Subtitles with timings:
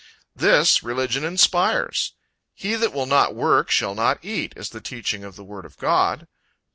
[0.35, 2.13] This religion inspires.
[2.55, 5.77] "He that will not work, shall not eat," is the teaching of the word of
[5.77, 6.27] God.